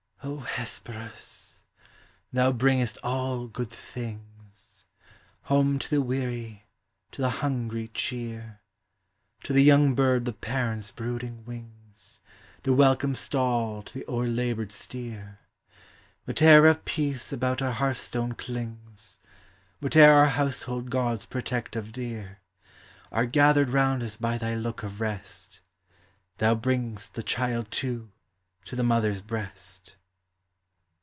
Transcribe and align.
O 0.23 0.37
Hesperus! 0.41 1.63
thou 2.31 2.51
bringest 2.51 2.99
all 3.03 3.47
good 3.47 3.71
things,— 3.71 4.85
Home 5.49 5.79
to 5.79 5.89
the 5.89 5.99
weary, 6.01 6.67
to 7.11 7.23
the 7.23 7.29
hungry 7.31 7.87
cheer, 7.95 8.61
To 9.43 9.51
the 9.53 9.63
young 9.63 9.95
bird 9.95 10.25
the 10.25 10.33
parent's 10.33 10.91
brooding 10.91 11.43
wings* 11.45 12.21
The 12.61 12.71
welcome 12.71 13.15
stall 13.15 13.81
to 13.81 13.93
the 13.95 14.05
o'erlabored 14.05 14.71
steer; 14.71 15.39
Whate'er 16.27 16.67
of 16.67 16.85
peace 16.85 17.33
about 17.33 17.59
our 17.63 17.73
hearthstone 17.73 18.33
clings, 18.33 19.17
Whate'er 19.79 20.13
our 20.13 20.27
household 20.29 20.91
gods 20.91 21.25
protect 21.25 21.75
of 21.75 21.91
dear, 21.91 22.41
Are 23.11 23.25
gathered 23.25 23.71
round 23.71 24.03
us 24.03 24.17
by 24.17 24.37
thy 24.37 24.53
look 24.53 24.83
of 24.83 25.01
rest; 25.01 25.61
Thou 26.37 26.53
bring'st 26.53 27.15
the 27.15 27.23
child, 27.23 27.71
too, 27.71 28.11
to 28.65 28.75
the 28.75 28.83
mother's 28.83 29.23
breast. 29.23 29.95